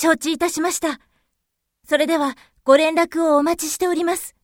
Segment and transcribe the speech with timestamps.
[0.00, 1.00] 承知いたしました。
[1.84, 4.36] それでは、ご連絡をお待ちしております。